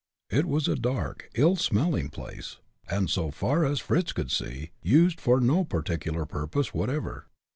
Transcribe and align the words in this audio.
It 0.31 0.47
was 0.47 0.67
a 0.67 0.75
dark, 0.75 1.29
ill 1.35 1.55
smelling 1.55 2.09
place, 2.09 2.57
and 2.89 3.07
so 3.07 3.29
far 3.29 3.63
as 3.63 3.79
Fritz 3.79 4.13
could 4.13 4.31
see, 4.31 4.71
used 4.81 5.21
for 5.21 5.39
no 5.39 5.63
particular 5.63 6.25
purpose 6.25 6.73
whatever. 6.73 7.27